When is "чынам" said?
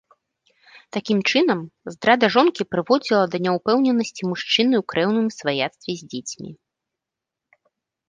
1.31-1.59